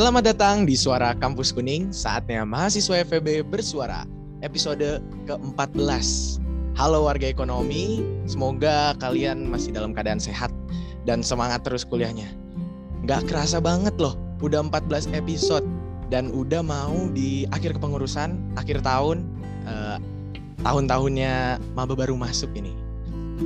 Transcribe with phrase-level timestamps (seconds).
[0.00, 4.08] Selamat datang di Suara Kampus Kuning, saatnya mahasiswa FEB bersuara,
[4.40, 6.40] episode ke-14.
[6.72, 10.48] Halo warga ekonomi, semoga kalian masih dalam keadaan sehat
[11.04, 12.32] dan semangat terus kuliahnya.
[13.04, 15.68] Nggak kerasa banget loh, udah 14 episode
[16.08, 19.20] dan udah mau di akhir kepengurusan, akhir tahun,
[19.68, 20.00] eh,
[20.64, 22.72] tahun-tahunnya maba baru masuk ini.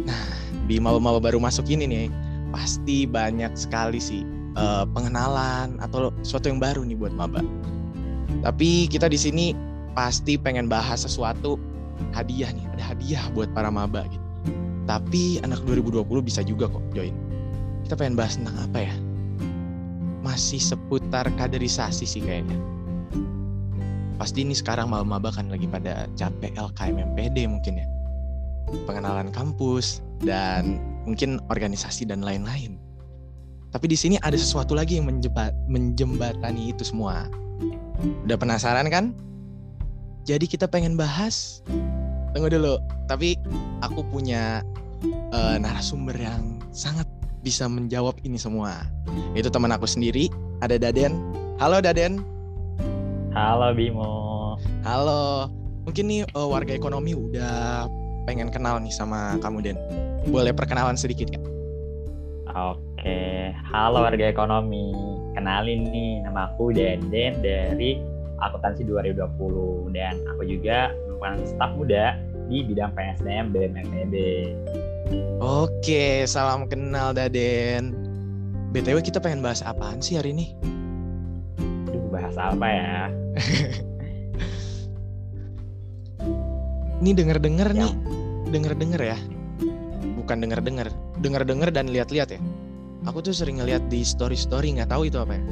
[0.07, 0.23] Nah,
[0.71, 2.07] di maba-maba baru masuk ini nih,
[2.55, 4.23] pasti banyak sekali sih
[4.59, 7.43] uh, pengenalan atau sesuatu yang baru nih buat maba.
[8.43, 9.45] Tapi kita di sini
[9.95, 11.57] pasti pengen bahas sesuatu
[12.12, 14.25] hadiah nih, ada hadiah buat para maba gitu.
[14.85, 17.15] Tapi anak 2020 bisa juga kok join.
[17.87, 18.95] Kita pengen bahas tentang apa ya?
[20.25, 22.57] Masih seputar kaderisasi sih kayaknya.
[24.21, 27.87] Pasti ini sekarang maba-maba kan lagi pada capek LKM MPD mungkin ya.
[28.89, 32.81] Pengenalan kampus dan mungkin organisasi dan lain-lain.
[33.75, 37.27] Tapi di sini ada sesuatu lagi yang menjebat, menjembatani itu semua.
[38.22, 39.11] Udah penasaran kan?
[40.22, 41.58] Jadi kita pengen bahas.
[42.31, 42.78] Tunggu dulu.
[43.11, 43.34] Tapi
[43.83, 44.62] aku punya
[45.34, 47.11] uh, narasumber yang sangat
[47.42, 48.86] bisa menjawab ini semua.
[49.34, 50.31] Itu teman aku sendiri,
[50.62, 51.19] ada Daden.
[51.59, 52.22] Halo Daden.
[53.34, 54.55] Halo Bimo.
[54.86, 55.50] Halo.
[55.83, 57.91] Mungkin nih uh, warga ekonomi udah
[58.22, 59.77] pengen kenal nih sama kamu Den.
[60.31, 61.42] Boleh perkenalan sedikit kan?
[62.55, 62.94] Oke,
[63.74, 64.97] halo warga ekonomi.
[65.36, 68.00] Kenalin nih, nama aku Denden dari
[68.41, 72.16] Akuntansi 2020 dan aku juga merupakan staf muda
[72.48, 74.14] di bidang PSDM BMFEB.
[75.42, 77.92] Oke, salam kenal Daden.
[78.72, 80.56] BTW kita pengen bahas apaan sih hari ini?
[81.92, 83.12] Duh, bahas apa ya?
[87.05, 87.92] ini denger-denger nih,
[88.48, 89.19] denger-denger ya
[90.25, 90.88] bukan denger-denger,
[91.20, 92.41] denger-denger dan lihat-lihat ya.
[93.05, 95.42] Aku tuh sering ngeliat di story-story nggak tahu itu apa ya.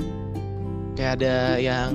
[0.97, 1.91] Kayak ada yang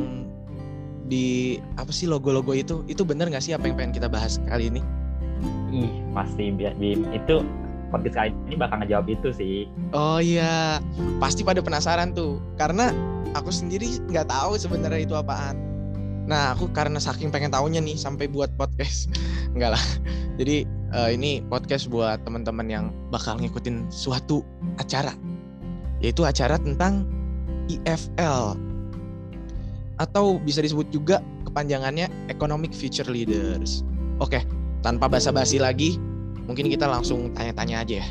[1.09, 2.85] di apa sih logo-logo itu?
[2.85, 4.81] Itu bener nggak sih apa yang pengen kita bahas kali ini?
[5.73, 7.09] Ih, pasti Bim.
[7.09, 7.41] Itu
[7.89, 9.65] podcast kali ini bakal ngejawab itu sih.
[9.97, 10.77] Oh iya,
[11.17, 12.37] pasti pada penasaran tuh.
[12.61, 12.93] Karena
[13.33, 15.57] aku sendiri nggak tahu sebenarnya itu apaan.
[16.29, 19.09] Nah, aku karena saking pengen tahunya nih sampai buat podcast.
[19.57, 19.85] Enggak lah.
[20.37, 24.45] Jadi uh, ini podcast buat teman-teman yang bakal ngikutin suatu
[24.77, 25.17] acara
[26.01, 27.05] yaitu acara tentang
[27.67, 28.55] EFL
[29.97, 31.19] atau bisa disebut juga
[31.49, 33.81] kepanjangannya Economic Future Leaders.
[34.21, 34.45] Oke,
[34.85, 35.97] tanpa basa-basi lagi,
[36.45, 38.07] mungkin kita langsung tanya-tanya aja ya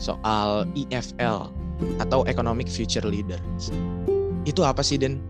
[0.00, 1.50] soal EFL
[2.00, 3.74] atau Economic Future Leaders.
[4.48, 5.20] Itu apa sih, Den?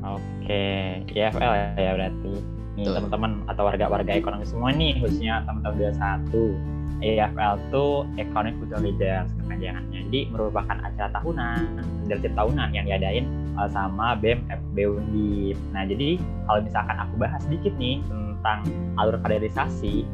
[0.00, 7.54] Oke, EFL ya berarti nih teman-teman atau warga-warga ekonomi semua nih khususnya teman-teman 21 EFL
[7.62, 7.86] itu
[8.18, 10.00] Economic Future Leaders kepanjangannya.
[10.10, 11.60] Jadi merupakan acara tahunan,
[12.06, 15.56] leadership tahunan yang diadain uh, sama BEM FB Undip.
[15.74, 18.66] Nah, jadi kalau misalkan aku bahas sedikit nih tentang
[18.98, 20.06] alur kaderisasi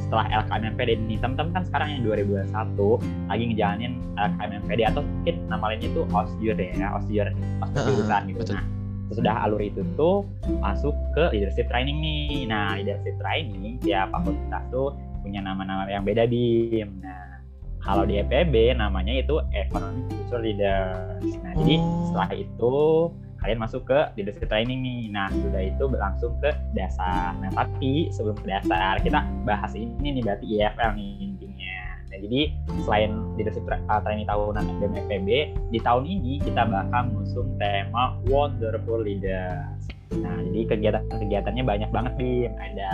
[0.00, 5.88] setelah LKMMPD ini teman-teman kan sekarang yang 2021 lagi ngejalanin LKMMPD atau mungkin nama lainnya
[5.92, 7.28] itu OSJUR ya, OSJUR,
[7.68, 8.40] OSJUR uh, gitu.
[8.40, 8.56] Betul.
[8.56, 8.64] Nah,
[9.10, 10.22] sesudah alur itu tuh
[10.62, 12.48] masuk ke leadership training nih.
[12.48, 16.80] Nah, leadership training tiap fakultas tuh punya nama-nama yang beda di.
[16.84, 17.40] Nah,
[17.80, 21.32] kalau di EPB namanya itu Economic Future Leaders.
[21.40, 22.04] Nah, jadi oh.
[22.12, 22.76] setelah itu
[23.40, 25.08] kalian masuk ke leadership training nih.
[25.08, 27.32] Nah, sudah itu berlangsung ke dasar.
[27.40, 31.78] Nah, tapi sebelum ke dasar, kita bahas ini nih berarti EFL nih intinya.
[32.12, 32.40] Nah, jadi
[32.84, 33.10] selain
[33.40, 35.28] leadership uh, training tahunan BMFPB,
[35.72, 39.88] di tahun ini kita bakal mengusung tema Wonderful Leaders.
[40.20, 42.50] Nah, jadi kegiatan-kegiatannya banyak banget nih.
[42.50, 42.90] Ada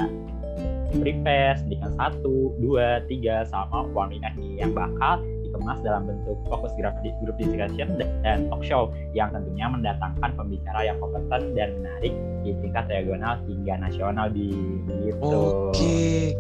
[1.25, 6.95] fest, pendidikan 1, 2, 3, sama weekend nih yang bakal dikemas dalam bentuk fokus group,
[7.23, 7.89] group discussion
[8.23, 12.15] dan talk show yang tentunya mendatangkan pembicara yang kompeten dan menarik
[12.45, 14.53] di tingkat regional hingga nasional di
[15.07, 15.73] gitu.
[15.73, 16.35] Oke.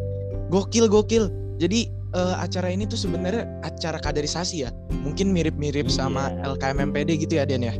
[0.52, 1.24] Gokil gokil.
[1.56, 4.70] Jadi uh, acara ini tuh sebenarnya acara kaderisasi ya.
[4.92, 5.96] Mungkin mirip-mirip iya.
[5.96, 7.74] sama LKMMPD gitu ya, Den ya.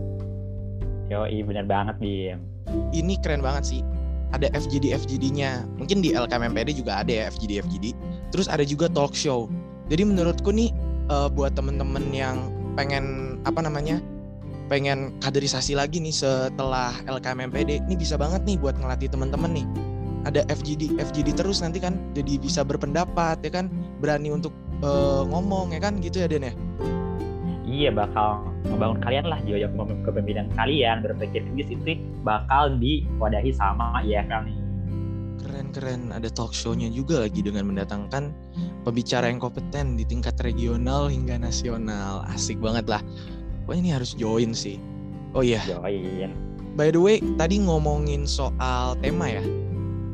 [1.06, 2.42] Yo, iya bener banget, Bim.
[2.90, 3.80] Ini keren banget sih.
[4.34, 5.67] Ada FGD FGD-nya.
[5.78, 7.87] Mungkin di LKMMPD juga ada ya FGD FGD.
[8.34, 9.46] Terus ada juga talk show.
[9.87, 10.75] Jadi menurutku nih
[11.11, 14.02] uh, buat temen-temen yang pengen apa namanya?
[14.67, 19.67] pengen kaderisasi lagi nih setelah LKMMPD, ini bisa banget nih buat ngelatih temen-temen nih
[20.26, 23.70] ada FGD FGD terus nanti kan jadi bisa berpendapat ya kan
[24.02, 24.50] berani untuk
[24.82, 26.55] uh, ngomong ya kan gitu ya Den ya
[27.76, 29.69] iya bakal membangun kalian lah jiwa
[30.08, 34.56] kepemimpinan kalian berpikir kritis itu bakal diwadahi sama IFL nih
[35.44, 38.32] keren-keren ada talk show-nya juga lagi dengan mendatangkan
[38.82, 43.05] pembicara yang kompeten di tingkat regional hingga nasional asik banget lah
[43.67, 44.79] Wah ini harus join sih.
[45.34, 45.58] Oh iya.
[45.67, 46.32] Join.
[46.79, 49.43] By the way, tadi ngomongin soal tema ya.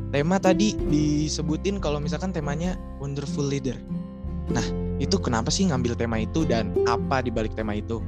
[0.09, 3.77] Tema tadi disebutin kalau misalkan temanya Wonderful Leader.
[4.49, 4.65] Nah,
[5.01, 8.01] itu kenapa sih ngambil tema itu dan apa di balik tema itu?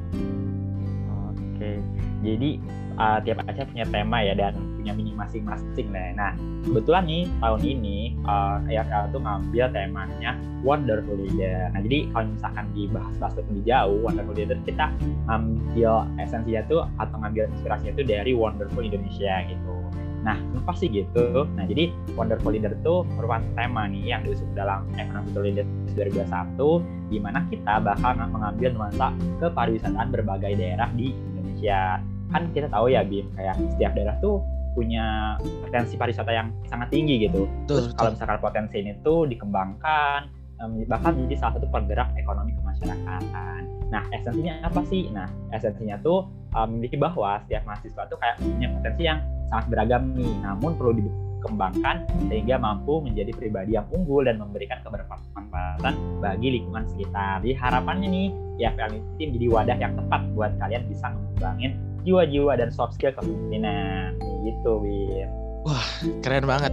[1.31, 1.81] Oke.
[2.21, 2.59] Jadi
[2.97, 6.13] uh, tiap acara punya tema ya dan punya mini masing-masing lah.
[6.13, 7.97] Nah, kebetulan nih tahun ini
[8.29, 11.73] uh, IFL tuh ngambil temanya Wonderful Leader.
[11.73, 14.93] Nah, jadi kalau misalkan dibahas-bahas lebih jauh, Wonderful Leader kita
[15.25, 19.73] ambil esensinya tuh atau ngambil inspirasinya tuh dari Wonderful Indonesia gitu.
[20.21, 21.49] Nah, kenapa sih gitu?
[21.57, 25.65] Nah, jadi Wonderful Leader itu merupakan tema nih yang diusung dalam Economic Leader
[25.97, 29.09] 2021 di mana kita bakal mengambil nuansa
[29.41, 34.41] kepariwisataan berbagai daerah di Indonesia kan kita tahu ya Bim kayak setiap daerah tuh
[34.75, 37.47] punya potensi pariwisata yang sangat tinggi gitu.
[37.65, 40.45] Terus kalau misalkan potensi ini tuh dikembangkan
[40.87, 43.61] bahkan menjadi salah satu penggerak ekonomi kemasyarakatan.
[43.91, 45.11] Nah, esensinya apa sih?
[45.11, 46.25] Nah, esensinya tuh
[46.55, 49.19] um, memiliki bahwa setiap mahasiswa tuh kayak punya potensi yang
[49.51, 55.93] sangat beragam nih, namun perlu dikembangkan sehingga mampu menjadi pribadi yang unggul dan memberikan kebermanfaatan
[56.23, 57.43] bagi lingkungan sekitar.
[57.43, 58.27] Jadi harapannya nih,
[58.63, 61.71] IFL ini menjadi wadah yang tepat buat kalian bisa mengembangin
[62.07, 65.85] jiwa-jiwa dan soft skill kepemimpinan gitu Bin wah
[66.21, 66.71] keren banget.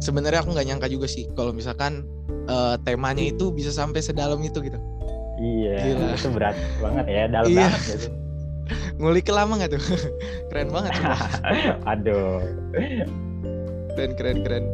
[0.00, 2.04] Sebenarnya aku nggak nyangka juga sih kalau misalkan
[2.48, 4.80] uh, temanya itu bisa sampai sedalam itu gitu.
[5.36, 6.16] Iya Gila.
[6.16, 7.68] itu berat banget ya dalam iya.
[7.68, 8.08] banget gitu.
[9.00, 9.82] Ngulik lama nggak tuh?
[10.48, 10.92] Keren banget
[11.92, 12.40] aduh.
[13.96, 14.64] Keren keren keren.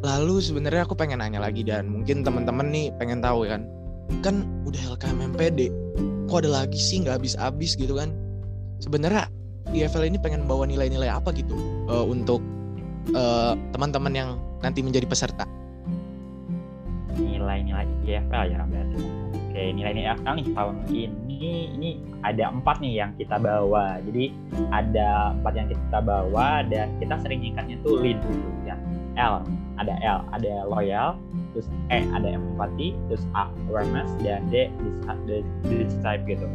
[0.00, 3.68] Lalu sebenarnya aku pengen nanya lagi dan mungkin teman-teman nih pengen tahu kan.
[4.24, 5.68] Kan udah LKM MPD
[6.24, 8.12] kok ada lagi sih nggak habis-habis gitu kan?
[8.80, 9.28] Sebenarnya
[9.70, 11.54] IFL ini pengen bawa nilai-nilai apa gitu
[11.86, 12.42] uh, untuk
[13.12, 14.30] uh, teman-teman yang
[14.64, 15.44] nanti menjadi peserta?
[17.16, 18.98] Nilai-nilai IFL ya berarti.
[19.50, 21.90] Oke, nilai-nilai IFL nih tahun ini ini
[22.22, 23.98] ada empat nih yang kita bawa.
[24.04, 24.32] Jadi
[24.70, 28.76] ada empat yang kita bawa dan kita sering ingatnya tuh lead gitu ya.
[29.18, 29.44] L
[29.80, 31.16] ada L ada loyal,
[31.56, 34.68] terus E ada empathy, terus A awareness dan D
[35.66, 36.46] decisive gitu.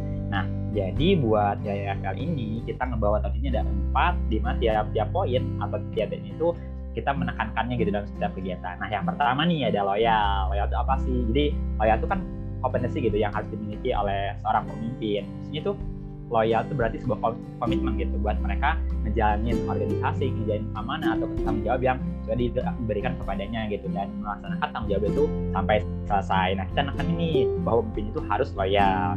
[0.76, 5.40] Jadi buat YFL ini kita ngebawa tahun ini ada empat di mana tiap tiap poin
[5.64, 6.52] atau tiap ini itu
[6.92, 8.76] kita menekankannya gitu dalam setiap kegiatan.
[8.76, 10.52] Nah yang pertama nih ada loyal.
[10.52, 11.16] Loyal itu apa sih?
[11.32, 11.44] Jadi
[11.80, 12.20] loyal itu kan
[12.60, 15.24] kompetensi gitu yang harus dimiliki oleh seorang pemimpin.
[15.24, 15.72] Maksudnya itu
[16.26, 17.18] loyal itu berarti sebuah
[17.62, 18.76] komitmen gitu buat mereka
[19.06, 24.90] ngejalanin organisasi, ngejalanin amanah atau tanggung jawab yang sudah diberikan kepadanya gitu dan melaksanakan tanggung
[24.90, 25.24] jawab itu
[25.54, 25.76] sampai
[26.10, 26.48] selesai.
[26.58, 27.30] Nah kita neken ini
[27.62, 29.14] bahwa pemimpin itu harus loyal.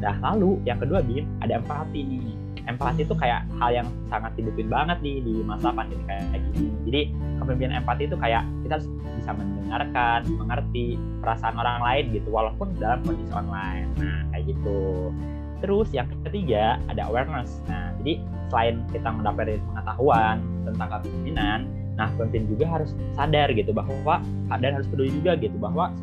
[0.00, 2.34] Nah lalu yang kedua Bim ada empati nih.
[2.66, 6.70] Empati itu kayak hal yang sangat dibutuhin banget nih di masa pandemi kayak gini.
[6.82, 7.00] Jadi
[7.38, 10.86] kepemimpinan empati itu kayak kita harus bisa mendengarkan, mengerti
[11.22, 13.86] perasaan orang lain gitu, walaupun dalam kondisi online.
[14.02, 15.14] Nah kayak gitu.
[15.62, 17.62] Terus yang ketiga ada awareness.
[17.70, 18.18] Nah jadi
[18.50, 21.58] selain kita mendapatkan pengetahuan tentang kepemimpinan,
[21.94, 24.18] nah pemimpin juga harus sadar gitu bahwa
[24.58, 25.94] dan harus peduli juga gitu bahwa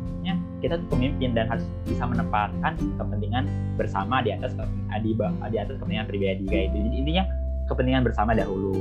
[0.64, 3.44] kita tuh pemimpin dan harus bisa menempatkan kepentingan
[3.76, 4.56] bersama di atas
[5.04, 5.12] di,
[5.52, 6.76] di atas kepentingan pribadi kayak itu.
[6.88, 7.24] Jadi intinya
[7.68, 8.72] kepentingan bersama dahulu.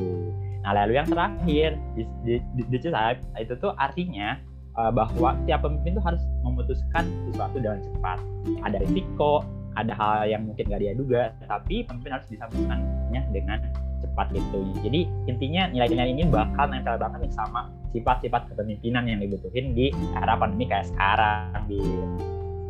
[0.63, 4.39] Nah lalu yang terakhir di, di, di, itu tuh artinya
[4.79, 8.17] uh, bahwa tiap pemimpin tuh harus memutuskan sesuatu dengan cepat.
[8.63, 9.43] Ada risiko,
[9.75, 13.59] ada hal yang mungkin gak dia duga, tapi pemimpin harus bisa memutuskannya dengan
[13.99, 14.59] cepat gitu.
[14.87, 20.65] Jadi intinya nilai-nilai ini bakal nempel banget sama sifat-sifat kepemimpinan yang dibutuhin di era pandemi
[20.65, 21.79] kayak sekarang di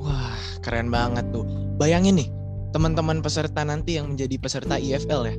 [0.03, 1.47] Wah, keren banget tuh.
[1.79, 2.27] Bayangin nih,
[2.75, 5.35] teman-teman peserta nanti yang menjadi peserta IFL ya,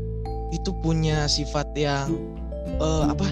[0.57, 2.17] itu punya sifat yang
[2.81, 3.29] uh, apa?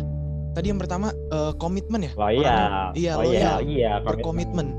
[0.52, 2.12] Tadi yang pertama uh, komitmen ya?
[2.20, 2.92] Loyal.
[2.92, 3.58] iya, loyal.
[3.64, 4.76] Iya, berkomitmen.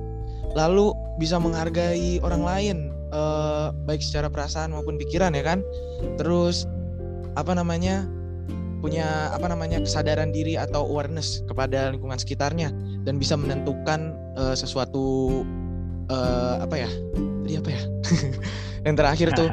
[0.54, 2.78] Lalu bisa menghargai orang lain,
[3.10, 5.66] uh, baik secara perasaan maupun pikiran ya kan.
[6.22, 6.70] Terus
[7.34, 8.06] apa namanya?
[8.84, 12.68] Punya apa namanya kesadaran diri atau awareness kepada lingkungan sekitarnya
[13.08, 15.32] dan bisa menentukan uh, sesuatu
[16.12, 16.90] uh, apa ya
[17.48, 17.82] tadi apa ya
[18.92, 19.48] yang terakhir tuh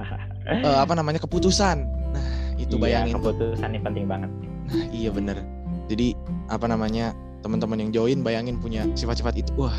[0.67, 1.87] uh, apa namanya keputusan.
[2.11, 2.27] Nah
[2.59, 3.23] itu iya, bayangin.
[3.23, 4.31] keputusan ini penting banget.
[4.67, 5.39] Nah iya bener.
[5.87, 6.19] Jadi
[6.51, 7.15] apa namanya
[7.47, 9.79] teman-teman yang join bayangin punya sifat-sifat itu wah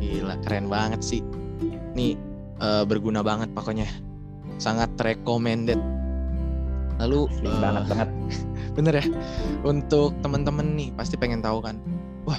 [0.00, 1.20] gila keren banget sih.
[1.92, 2.16] Nih
[2.64, 3.84] uh, berguna banget pokoknya.
[4.56, 5.80] Sangat recommended
[7.00, 8.08] lalu uh, banget banget.
[8.76, 9.04] bener ya
[9.66, 11.80] untuk teman-teman nih pasti pengen tahu kan
[12.28, 12.38] wah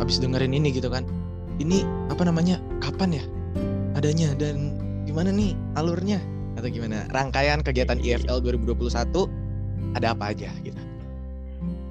[0.00, 1.06] habis dengerin ini gitu kan
[1.62, 3.24] ini apa namanya kapan ya
[3.96, 4.76] adanya dan
[5.08, 6.20] gimana nih alurnya
[6.56, 7.04] atau gimana?
[7.12, 8.92] Rangkaian kegiatan IFL 2021
[9.96, 10.80] ada apa aja gitu?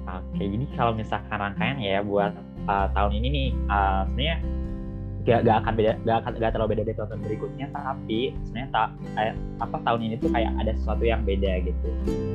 [0.06, 2.34] Oke jadi kalau misalkan rangkaian ya buat
[2.70, 4.36] uh, tahun ini nih uh, sebenarnya
[5.26, 8.88] gak, gak akan beda gak akan gak terlalu beda dari tahun berikutnya tapi sebenarnya tak
[9.18, 11.88] kayak apa tahun ini tuh kayak ada sesuatu yang beda gitu.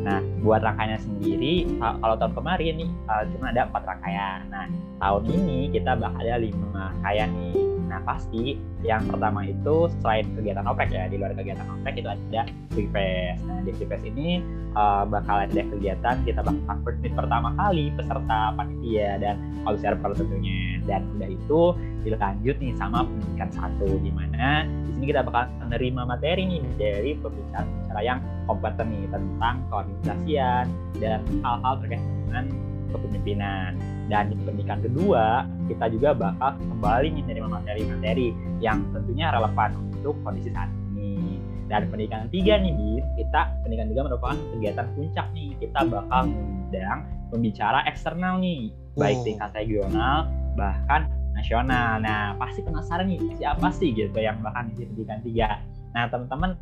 [0.03, 4.39] Nah buat rangkaiannya sendiri kalau tahun kemarin nih uh, cuma ada empat rangkaian.
[4.51, 4.65] Nah
[4.99, 7.55] tahun ini kita bakal ada lima rangkaian nih
[8.03, 12.41] pasti yang pertama itu selain kegiatan oprek ya di luar kegiatan oprek itu ada
[12.73, 14.41] free fest nah di free fest ini
[14.75, 19.35] uh, bakal ada kegiatan kita bakal meet pertama kali peserta panitia dan
[19.67, 20.79] observer tentunya.
[20.87, 21.61] Dan udah itu
[22.01, 27.11] dilanjut nih sama pendidikan satu di mana di sini kita bakal menerima materi nih dari
[27.21, 30.65] pembicara-pembicara yang kompeten nih tentang keorganisasian
[30.97, 32.45] dan hal-hal terkait dengan
[32.91, 33.79] kepemimpinan
[34.11, 40.51] dan di pendidikan kedua kita juga bakal kembali menerima materi-materi yang tentunya relevan untuk kondisi
[40.51, 41.39] saat ini
[41.71, 42.91] dan pendidikan tiga nih Bi,
[43.23, 46.99] kita pendidikan tiga merupakan kegiatan puncak nih kita bakal mengundang
[47.31, 50.27] pembicara eksternal nih baik tingkat regional
[50.59, 51.97] bahkan nasional.
[51.99, 55.49] Nah, pasti penasaran nih siapa sih gitu yang bakal di pendidikan tiga.
[55.95, 56.55] Nah, teman-teman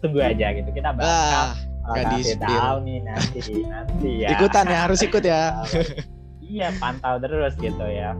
[0.00, 0.70] tunggu aja gitu.
[0.74, 4.28] Kita bakal ah, kasih tahu nih nanti nanti ya.
[4.36, 5.42] Ikutan ya, harus ikut ya.
[6.54, 8.16] iya, pantau terus gitu ya.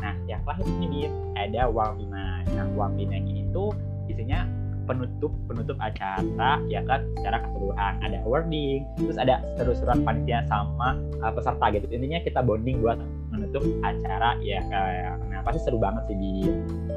[0.00, 2.44] Nah, yang terakhir ini ada Warm Nah,
[2.76, 3.64] Warm itu
[4.08, 4.44] isinya
[4.84, 7.06] penutup penutup acara ya kan?
[7.20, 7.92] Secara keseluruhan.
[8.02, 11.86] Ada awarding terus ada seru-seruan panitia sama uh, peserta gitu.
[11.94, 12.98] Intinya kita bonding buat
[13.30, 16.32] menutup acara ya kayak nah pasti seru banget sih di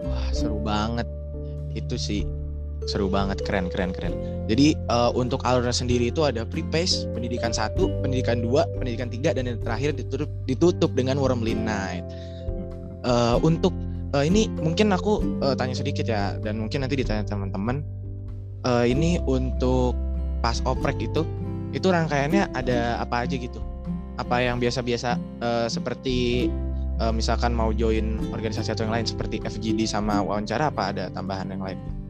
[0.04, 1.06] wah seru banget.
[1.78, 2.26] Itu sih
[2.86, 4.14] seru banget keren keren keren.
[4.52, 9.48] Jadi uh, untuk alurnya sendiri itu ada pre-pace pendidikan satu pendidikan dua pendidikan tiga dan
[9.48, 12.04] yang terakhir ditutup ditutup dengan Wormlin Night.
[13.04, 13.72] Uh, untuk
[14.16, 17.84] uh, ini mungkin aku uh, tanya sedikit ya dan mungkin nanti ditanya teman-teman.
[18.64, 19.92] Uh, ini untuk
[20.40, 21.28] pas oprek itu
[21.76, 23.60] itu rangkaiannya ada apa aja gitu?
[24.16, 26.48] Apa yang biasa-biasa uh, seperti
[27.02, 31.50] uh, misalkan mau join organisasi atau yang lain seperti FGD sama wawancara apa ada tambahan
[31.52, 32.03] yang lain?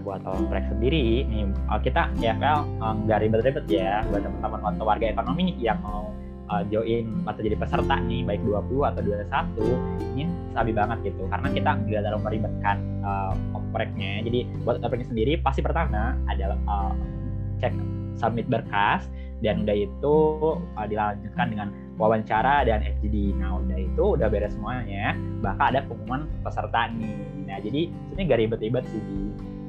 [0.00, 1.44] Nah buat oprek sendiri nih
[1.84, 2.64] kita ya kalau
[3.04, 6.08] nggak ribet-ribet ya buat teman-teman atau warga ekonomi yang mau
[6.48, 10.24] uh, join atau jadi peserta nih baik 20 atau 21 ini
[10.56, 15.60] sabi banget gitu karena kita nggak terlalu meribetkan uh, opreknya jadi buat opreknya sendiri pasti
[15.60, 16.96] pertama adalah uh,
[17.60, 17.76] cek
[18.16, 19.04] submit berkas
[19.44, 20.16] dan udah itu
[20.80, 21.68] uh, dilanjutkan dengan
[22.00, 25.12] wawancara dan FGD nah udah itu udah beres semuanya
[25.44, 27.16] bakal ada pengumuman peserta nih.
[27.44, 29.00] Nah jadi ini gak ribet-ribet sih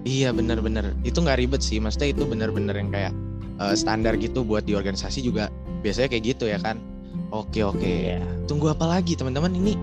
[0.01, 1.77] Iya bener-bener itu nggak ribet sih.
[1.77, 3.13] Maksudnya itu bener-bener yang kayak
[3.61, 5.53] uh, standar gitu buat di organisasi juga
[5.85, 6.81] biasanya kayak gitu ya kan?
[7.29, 7.85] Oke oke.
[7.85, 8.23] Yeah.
[8.49, 9.53] tunggu apa lagi teman-teman?
[9.53, 9.73] Ini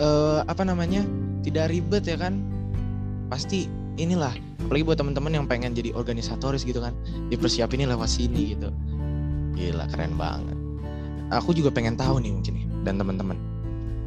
[0.00, 1.04] uh, apa namanya?
[1.44, 2.40] Tidak ribet ya kan?
[3.28, 3.68] Pasti
[4.00, 4.32] inilah
[4.64, 6.96] apalagi buat teman-teman yang pengen jadi organisatoris gitu kan?
[7.28, 8.72] Dipersiapin lewat sini gitu.
[9.54, 10.56] Gila keren banget.
[11.36, 13.53] Aku juga pengen tahu nih mungkin nih dan teman-teman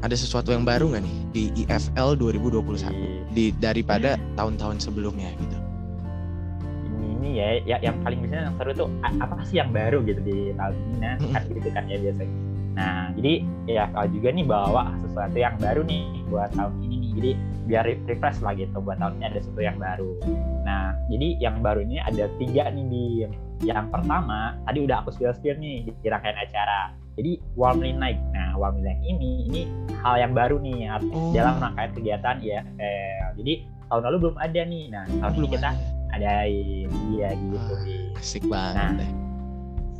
[0.05, 2.91] ada sesuatu yang baru nggak nih di IFL 2021 iya.
[3.33, 5.57] di daripada tahun-tahun sebelumnya gitu.
[7.37, 10.73] Ya, ya yang paling biasanya yang seru tuh apa sih yang baru gitu di tahun
[10.73, 12.33] ini nah kan gitu kan ya biasanya.
[12.73, 13.33] Nah jadi
[13.69, 17.11] ya kalau juga nih bawa sesuatu yang baru nih buat tahun ini nih.
[17.13, 17.31] Jadi
[17.69, 20.11] biar refresh lah gitu buat tahun ini ada sesuatu yang baru.
[20.65, 23.05] Nah jadi yang baru ini ada tiga nih di
[23.69, 28.21] yang pertama tadi udah aku spill spill nih di rangkaian acara jadi warmly night.
[28.31, 29.61] Nah warmly night ini ini
[30.05, 31.33] hal yang baru nih oh.
[31.33, 32.61] dalam rangkaian kegiatan ya.
[32.77, 33.53] Eh, jadi
[33.89, 34.83] tahun lalu belum ada nih.
[34.93, 35.69] Nah tahun belum ini kita
[36.13, 36.33] ada.
[36.47, 39.11] iya gitu ah, asik banget nah,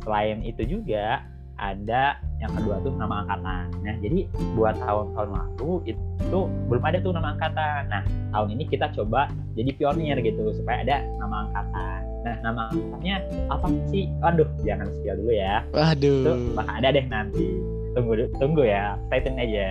[0.02, 1.20] selain itu juga
[1.58, 3.66] ada yang kedua tuh nama angkatan.
[3.82, 7.90] Nah jadi buat tahun-tahun lalu itu belum ada tuh nama angkatan.
[7.90, 9.26] Nah tahun ini kita coba
[9.58, 13.16] jadi pionir gitu supaya ada nama angkatan nah nama angkatannya
[13.50, 14.04] apa sih?
[14.18, 15.62] Waduh jangan spill dulu ya.
[15.70, 16.22] Waduh.
[16.24, 17.46] Itu bakal ada deh nanti.
[17.94, 18.98] Tunggu tunggu ya.
[19.08, 19.68] Stay tune aja.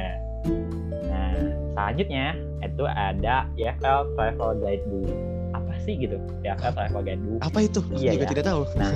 [1.11, 1.33] Nah
[1.75, 2.25] selanjutnya
[2.63, 5.37] itu ada EFL Travel Guidebook
[5.87, 6.19] sih gitu?
[6.43, 7.79] Ya kan travel guidebook apa itu?
[7.95, 8.31] Iya, juga ya.
[8.35, 8.61] tidak tahu.
[8.75, 8.93] Nah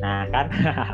[0.00, 0.46] nah kan?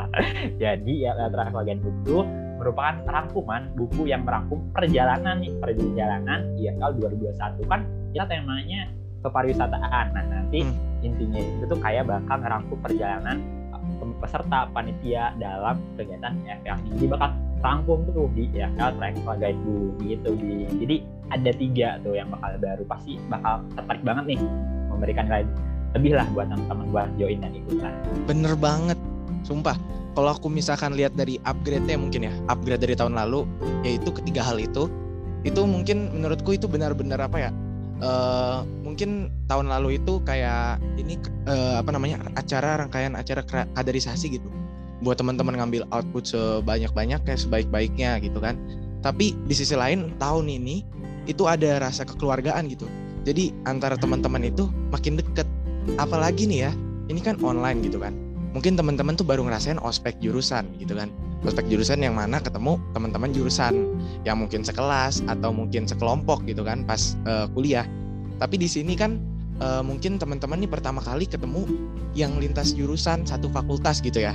[0.63, 2.19] Jadi ya travel guidebook itu
[2.59, 5.55] merupakan rangkuman buku yang merangkum perjalanan nih.
[5.63, 7.81] Perjalanan IFL 2021 kan?
[8.11, 8.91] Kita temanya
[9.23, 10.96] kepariwisataan nah nanti hmm.
[11.07, 13.37] Intinya itu tuh kayak bakal ngerangkum perjalanan
[13.71, 17.31] uh, peserta panitia dalam kegiatan ini jadi bakal
[17.65, 20.97] rangkum tuh di IFL Travel Guidebook gitu di jadi
[21.35, 24.41] ada tiga tuh yang bakal baru pasti bakal tertarik banget nih
[24.93, 25.45] memberikan nilai
[25.97, 27.93] lebih lah buat teman-teman buat join dan ikutan.
[28.29, 28.99] Bener banget,
[29.49, 29.77] sumpah.
[30.13, 33.49] Kalau aku misalkan lihat dari upgrade-nya mungkin ya, upgrade dari tahun lalu,
[33.85, 34.89] yaitu ketiga hal itu,
[35.45, 37.51] itu mungkin menurutku itu benar-benar apa ya?
[37.97, 41.17] Uh, mungkin tahun lalu itu kayak ini
[41.49, 43.41] uh, apa namanya acara rangkaian acara
[43.73, 44.49] kaderisasi gitu.
[45.01, 48.57] Buat teman-teman ngambil output sebanyak-banyak kayak sebaik-baiknya gitu kan.
[49.01, 50.85] Tapi di sisi lain tahun ini
[51.25, 52.85] itu ada rasa kekeluargaan gitu.
[53.25, 55.49] Jadi antara teman-teman itu makin deket.
[55.97, 56.73] Apalagi nih ya
[57.09, 58.13] ini kan online gitu kan.
[58.53, 61.13] Mungkin teman-teman tuh baru ngerasain ospek jurusan gitu kan
[61.47, 63.75] ospek jurusan yang mana ketemu teman-teman jurusan
[64.27, 67.87] yang mungkin sekelas atau mungkin sekelompok gitu kan pas uh, kuliah.
[68.43, 69.17] Tapi di sini kan
[69.63, 71.65] uh, mungkin teman-teman nih pertama kali ketemu
[72.19, 74.35] yang lintas jurusan satu fakultas gitu ya.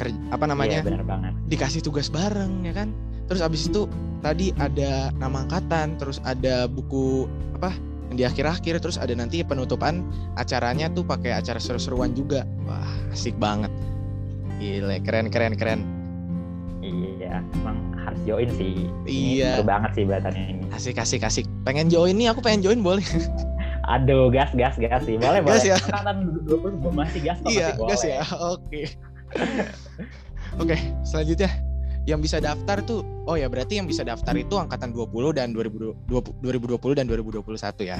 [0.00, 0.80] Ker apa namanya?
[0.80, 1.32] Iya, benar banget.
[1.52, 2.90] dikasih tugas bareng ya kan?
[3.28, 3.86] Terus abis itu
[4.24, 7.76] tadi ada nama angkatan terus ada buku apa
[8.10, 10.02] yang di akhir-akhir terus ada nanti penutupan
[10.34, 12.42] acaranya tuh pakai acara seru-seruan juga.
[12.66, 13.70] Wah asik banget
[14.60, 15.80] gile keren keren keren
[16.80, 18.88] Iya, emang harus join sih.
[19.04, 19.50] Ini Iya.
[19.54, 20.64] Seru banget sih bahasannya ini.
[20.70, 23.04] asik asik asik pengen join nih aku pengen join boleh
[23.90, 25.16] Aduh, gas, gas, gas sih.
[25.16, 25.66] Boleh, Gas boleh.
[25.66, 25.76] ya.
[25.76, 28.08] Angkatan 20 belum masih gas kok, iya masih gas boleh.
[28.08, 28.80] ya oke
[30.62, 31.50] oke selanjutnya
[32.04, 36.08] yang bisa daftar tuh oh ya berarti yang bisa daftar itu angkatan 20 dan 2020
[36.08, 37.44] 2020 dan 2021
[37.84, 37.98] ya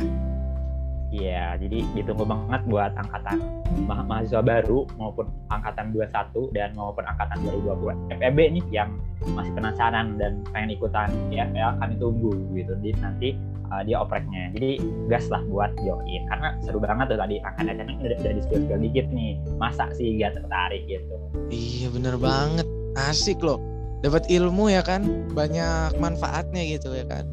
[1.11, 3.43] Iya, jadi ditunggu banget buat angkatan
[3.83, 8.15] ma- mahasiswa baru maupun angkatan 21 dan maupun angkatan 2020.
[8.15, 8.95] FEB nih yang
[9.35, 12.79] masih penasaran dan pengen ikutan IFL kami tunggu gitu.
[12.79, 13.29] Jadi nanti
[13.75, 14.55] uh, dia opreknya.
[14.55, 14.79] Jadi
[15.11, 18.63] gas lah buat join karena seru banget tuh tadi angkatan acaranya udah udah di spill
[18.79, 19.33] dikit nih.
[19.59, 21.19] Masa sih gak tertarik gitu.
[21.51, 23.59] Iya bener banget Asik loh
[24.03, 25.03] Dapat ilmu ya kan
[25.35, 27.27] Banyak manfaatnya gitu ya kan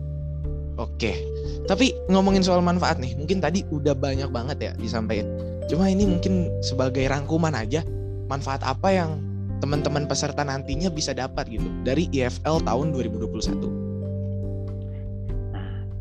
[0.78, 1.18] Oke
[1.68, 5.28] Tapi ngomongin soal manfaat nih Mungkin tadi udah banyak banget ya disampaikan.
[5.68, 7.84] Cuma ini mungkin sebagai rangkuman aja
[8.28, 9.20] Manfaat apa yang
[9.60, 13.88] teman-teman peserta nantinya bisa dapat gitu Dari IFL tahun 2021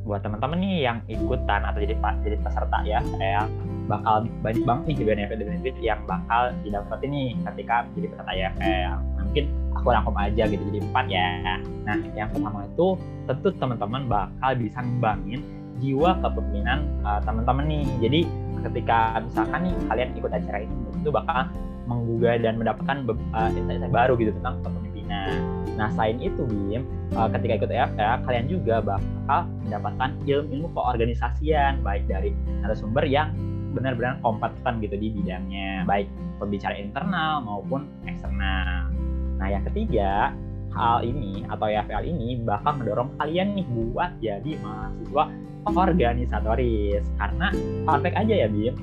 [0.07, 3.51] buat teman-teman nih yang ikutan atau jadi jadi peserta ya saya
[3.91, 9.45] bakal banyak banget nih benefit-benefit yang bakal didapetin nih ketika jadi peserta ya Nah, mungkin
[9.87, 11.63] aku rangkum aja gitu jadi empat ya.
[11.87, 12.99] Nah yang pertama itu
[13.31, 15.41] tentu teman-teman bakal bisa ngembangin
[15.79, 17.87] jiwa kepemimpinan uh, teman-teman nih.
[18.03, 18.21] Jadi
[18.67, 21.47] ketika misalkan nih kalian ikut acara ini itu bakal
[21.87, 25.39] menggugah dan mendapatkan uh, insight-insight baru gitu tentang kepemimpinan.
[25.79, 26.83] Nah selain itu Bim
[27.15, 33.31] uh, ketika ikut EFL kalian juga bakal mendapatkan ilmu-ilmu keorganisasian baik dari narasumber yang
[33.71, 35.87] benar-benar kompeten gitu di bidangnya.
[35.87, 36.11] Baik
[36.43, 38.96] pembicara internal maupun eksternal.
[39.37, 40.33] Nah yang ketiga
[40.77, 45.25] hal ini atau EFL ini bakal mendorong kalian nih buat jadi mahasiswa
[45.67, 47.51] organisatoris karena
[47.89, 48.77] fact aja ya Bim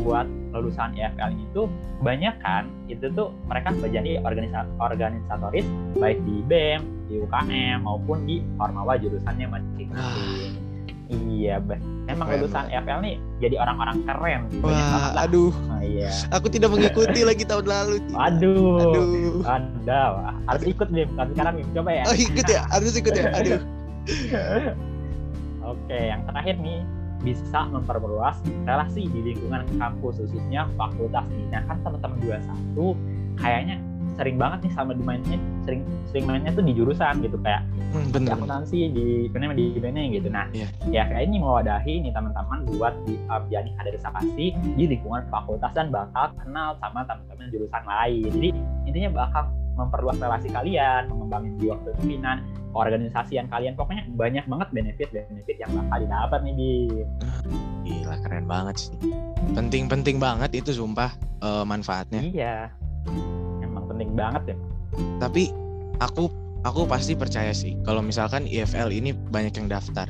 [0.00, 1.68] buat lulusan EFL ini tuh
[2.00, 8.44] banyak kan itu tuh mereka menjadi organisa organisatoris baik di BEM, di UKM maupun di
[8.60, 10.52] Ormawa jurusannya masing-masing.
[11.06, 11.80] Iya, Bang.
[12.10, 14.40] Emang lulusan EFL nih jadi orang-orang keren.
[14.64, 16.08] Banyak Wah aduh Oh, iya.
[16.32, 18.80] Aku tidak mengikuti lagi tahun lalu Aduh.
[18.80, 20.34] Aduh Ada, wah.
[20.48, 21.08] harus ikut Bim.
[21.14, 22.04] Tapi sekarang Bim coba ya.
[22.08, 23.60] Oh ikut ya harus ikut ya Aduh
[25.66, 26.86] Oke, yang terakhir nih
[27.26, 31.46] bisa memperluas relasi di lingkungan kampus khususnya fakultas nih.
[31.50, 33.76] Nah kan teman-teman 21 kayaknya
[34.16, 38.12] sering banget nih sama dimainnya sering sering mainnya tuh di jurusan gitu kayak Hmm, di
[38.12, 40.28] Bener akuntansi di mana di mana gitu.
[40.28, 40.68] Nah, Iya.
[40.90, 45.88] ya kayak ini mewadahi nih teman-teman buat di, uh, jadi kaderisasi di lingkungan fakultas dan
[45.88, 48.28] bakal kenal sama teman-teman jurusan lain.
[48.36, 48.48] Jadi
[48.84, 53.72] intinya bakal memperluas relasi kalian, mengembangin jiwa kepemimpinan, organisasian kalian.
[53.78, 56.70] Pokoknya banyak banget benefit-benefit yang bakal didapat nih di
[57.86, 58.98] Gila keren banget sih
[59.54, 62.56] Penting-penting banget itu sumpah eh, manfaatnya Iya.
[63.96, 64.56] Penting banget ya.
[65.16, 65.48] tapi
[66.04, 66.28] aku
[66.64, 70.08] aku pasti percaya sih kalau misalkan IFL ini banyak yang daftar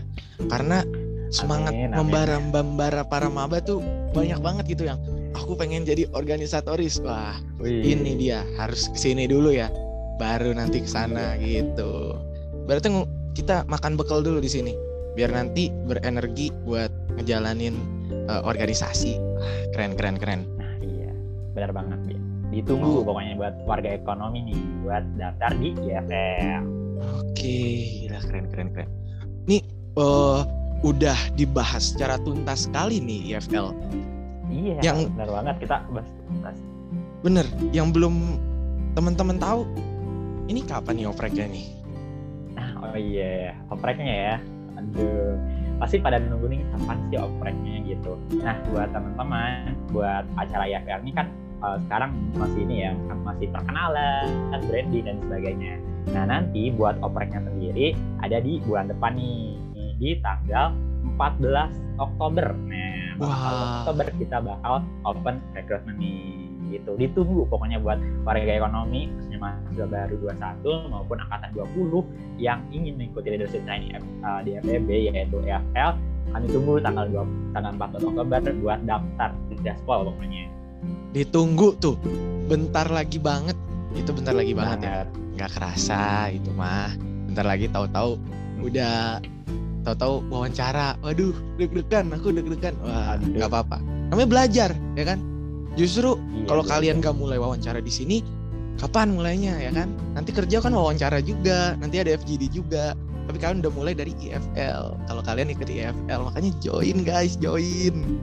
[0.50, 0.82] karena
[1.30, 1.98] semangat Amin, amin.
[2.02, 3.82] membara membara para maba tuh
[4.14, 4.98] banyak banget gitu yang
[5.34, 7.82] aku pengen jadi organisatoris wah Wih.
[7.82, 9.70] ini dia harus ke sini dulu ya
[10.16, 12.14] baru nanti ke sana gitu
[12.66, 12.90] berarti
[13.36, 14.72] kita makan bekal dulu di sini
[15.14, 17.74] biar nanti berenergi buat ngejalanin
[18.10, 19.18] eh, organisasi
[19.76, 20.55] keren keren keren iya.
[21.56, 22.16] Benar banget, Bi.
[22.52, 26.62] Ditunggu pokoknya buat warga ekonomi nih buat daftar di IFL.
[27.16, 27.58] Oke,
[28.04, 28.88] gila keren keren keren.
[29.48, 29.64] Nih
[29.96, 30.40] eh,
[30.84, 33.72] udah dibahas secara tuntas sekali nih IFL.
[34.52, 36.56] Iya, Yang- benar banget kita bahas tuntas.
[37.24, 38.14] Bener, yang belum
[38.92, 39.64] teman-teman tahu
[40.52, 41.66] ini kapan nih opreknya nih?
[42.52, 44.36] Nah, oh iya, opreknya ya.
[44.76, 45.34] Aduh,
[45.80, 48.12] pasti pada nunggu nih kapan sih opreknya gitu.
[48.44, 51.26] Nah, buat teman-teman, buat acara IFL ini kan
[51.66, 52.92] eh, sekarang masih ini ya,
[53.26, 54.26] masih perkenalan,
[54.70, 55.74] branding dan sebagainya.
[56.14, 59.58] Nah, nanti buat opreknya sendiri ada di bulan depan nih,
[59.96, 60.76] di tanggal
[61.16, 62.52] 14 Oktober.
[62.52, 63.82] Nah, Wah.
[63.82, 66.44] Oktober kita bakal open recruitment nih.
[66.66, 67.94] gitu ditunggu pokoknya buat
[68.26, 70.14] warga ekonomi khususnya mahasiswa baru
[70.58, 73.94] 21 maupun angkatan 20 yang ingin mengikuti leadership training
[74.26, 75.94] uh, di FEB yaitu EFL
[76.34, 80.50] kami tunggu tanggal 2 tanggal 14 Oktober buat daftar di Jaspol pokoknya
[81.16, 81.96] ditunggu tuh.
[82.46, 83.56] Bentar lagi banget.
[83.96, 85.08] Itu bentar lagi banget, ya.
[85.40, 86.92] Nggak kerasa itu mah.
[87.32, 88.20] Bentar lagi tahu-tahu
[88.60, 89.24] udah
[89.88, 91.00] tahu-tahu wawancara.
[91.00, 92.12] Waduh deg-degan.
[92.12, 92.76] Aku deg-degan.
[92.84, 93.80] Wah nggak apa-apa.
[94.12, 95.18] Namanya belajar ya kan?
[95.76, 98.24] Justru iya, kalau kalian gak mulai wawancara di sini
[98.80, 99.92] kapan mulainya ya kan?
[100.16, 101.76] Nanti kerja kan wawancara juga.
[101.80, 102.92] Nanti ada FGD juga.
[103.26, 107.34] Tapi kalian udah mulai dari IFL kalau kalian ikut IFL makanya join guys.
[107.40, 108.22] Join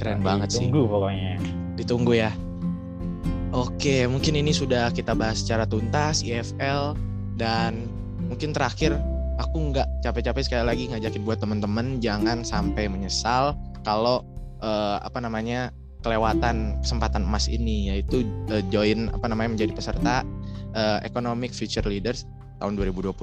[0.00, 0.64] keren nah, banget sih.
[0.64, 1.32] ditunggu pokoknya.
[1.76, 2.32] Ditunggu ya.
[3.52, 6.96] Oke, mungkin ini sudah kita bahas secara tuntas IFL
[7.36, 7.84] dan
[8.30, 8.96] mungkin terakhir
[9.36, 14.22] aku nggak capek-capek sekali lagi ngajakin buat teman-teman jangan sampai menyesal kalau
[14.62, 20.22] uh, apa namanya kelewatan kesempatan emas ini yaitu uh, join apa namanya menjadi peserta
[20.78, 22.24] uh, Economic Future Leaders
[22.62, 23.16] tahun 2021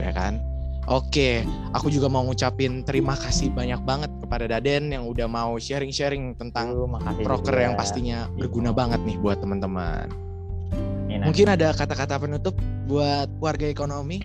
[0.00, 0.40] ya kan.
[0.84, 1.40] Oke,
[1.72, 6.76] aku juga mau ngucapin terima kasih banyak banget kepada Daden yang udah mau sharing-sharing tentang
[6.76, 10.12] uh, proker yang pastinya berguna banget nih buat teman-teman.
[11.24, 12.52] Mungkin ada kata-kata penutup
[12.84, 14.20] buat warga ekonomi?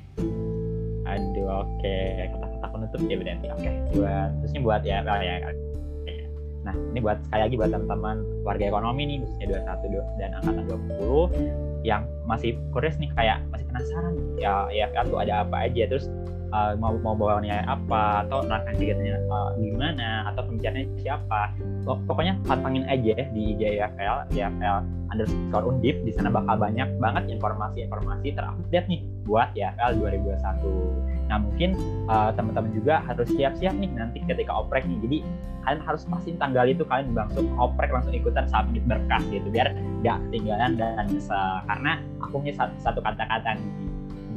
[1.08, 1.80] Aduh, oke.
[1.80, 2.28] Okay.
[2.28, 3.48] Kata-kata penutup ya berarti.
[3.56, 3.76] Oke, okay.
[3.96, 5.36] buat terusnya buat ya, oh, ya.
[6.60, 10.64] Nah, ini buat sekali lagi buat teman-teman warga ekonomi nih, khususnya 21 dan angkatan
[11.00, 16.12] 20 yang masih kures nih kayak masih penasaran ya ya tuh ada apa aja terus
[16.54, 21.54] uh, mau mau bawanya apa atau nerangkan kegiatannya uh, gimana atau pembicaranya siapa.
[21.86, 24.78] Pokoknya pantangin aja di IJFL IJFL
[25.14, 25.96] underscore undip.
[26.06, 31.78] Di sana bakal banyak banget informasi-informasi terupdate nih buat IJFL 2021 nah mungkin
[32.10, 34.98] uh, teman-teman juga harus siap-siap nih nanti ketika oprek nih.
[35.06, 35.18] Jadi
[35.62, 39.70] kalian harus pastiin tanggal itu kalian langsung oprek langsung ikutan submit berkas gitu biar
[40.02, 41.62] gak ketinggalan dan nyesel.
[41.70, 43.70] Karena aku punya satu, satu kata-kata nih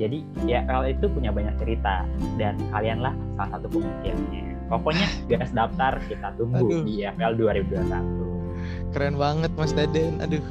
[0.01, 2.09] jadi YL itu punya banyak cerita
[2.41, 4.57] dan kalianlah salah satu pemimpinnya.
[4.73, 6.83] Pokoknya gas daftar kita tunggu Aduh.
[6.85, 8.93] di YFL 2021.
[8.97, 10.21] Keren banget Mas Daden.
[10.25, 10.45] Aduh,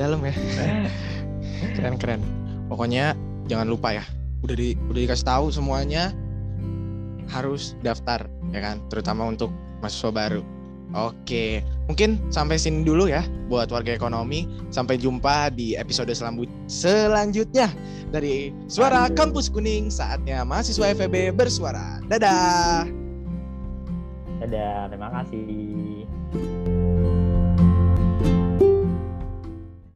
[0.00, 0.34] dalam ya.
[1.76, 2.20] keren keren.
[2.72, 3.12] Pokoknya
[3.50, 4.04] jangan lupa ya.
[4.40, 6.12] Udah di udah dikasih tahu semuanya
[7.30, 9.52] harus daftar ya kan, terutama untuk
[9.84, 10.42] mahasiswa baru.
[10.90, 14.50] Oke, mungkin sampai sini dulu ya buat warga ekonomi.
[14.74, 16.10] Sampai jumpa di episode
[16.66, 17.70] selanjutnya
[18.10, 19.86] dari Suara Kampus Kuning.
[19.86, 22.02] Saatnya mahasiswa FEB bersuara.
[22.10, 22.90] Dadah.
[24.42, 25.99] Dadah, terima kasih.